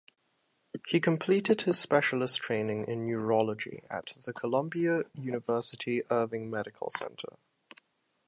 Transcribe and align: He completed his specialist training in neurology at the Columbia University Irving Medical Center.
He 0.87 0.99
completed 0.99 1.61
his 1.61 1.77
specialist 1.77 2.37
training 2.41 2.85
in 2.87 3.05
neurology 3.05 3.83
at 3.87 4.07
the 4.25 4.33
Columbia 4.33 5.03
University 5.13 6.01
Irving 6.09 6.49
Medical 6.49 6.89
Center. 6.97 7.37